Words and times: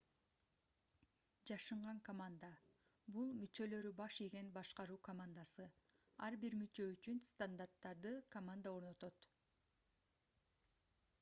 жашынган 1.49 1.99
команда- 2.07 2.47
бул 3.17 3.35
мүчөлөрү 3.41 3.91
баш 3.99 4.15
ийген 4.27 4.49
башкаруу 4.55 4.97
командасы 5.09 5.65
ар 6.29 6.37
бир 6.45 6.57
мүчө 6.63 6.87
үчүн 6.95 7.19
стандарттарды 7.33 8.15
команда 8.37 8.71
орнотот 8.79 9.29